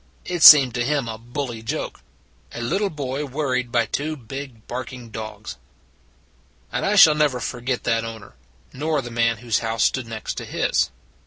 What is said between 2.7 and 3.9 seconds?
boy worried by